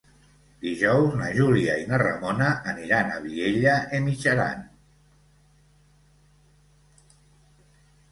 [0.67, 4.65] Dijous na Júlia i na Ramona aniran a Vielha e Mijaran.